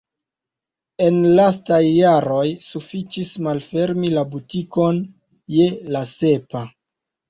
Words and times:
En 1.07 1.19
la 1.25 1.33
lastaj 1.39 1.79
jaroj 1.89 2.47
sufiĉis 2.69 3.37
malfermi 3.51 4.13
la 4.19 4.27
butikon 4.35 5.03
je 5.61 5.73
la 5.95 6.07
sepa. 6.19 6.69